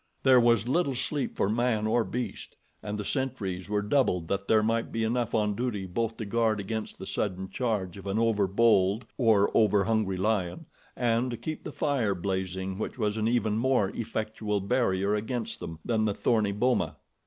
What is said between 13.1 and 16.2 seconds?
an even more effectual barrier against them than the